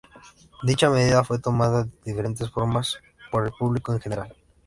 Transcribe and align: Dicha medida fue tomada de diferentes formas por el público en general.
Dicha 0.63 0.89
medida 0.89 1.23
fue 1.23 1.37
tomada 1.37 1.83
de 1.83 1.91
diferentes 2.05 2.49
formas 2.49 2.97
por 3.29 3.45
el 3.45 3.51
público 3.53 3.93
en 3.93 4.01
general. 4.01 4.35